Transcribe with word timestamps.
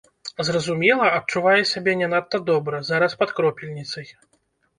Зразумела, 0.47 1.09
адчувае 1.17 1.59
сябе 1.73 1.93
не 2.01 2.07
надта 2.15 2.41
добра, 2.49 2.81
зараз 2.89 3.11
пад 3.21 3.37
кропельніцай. 3.43 4.07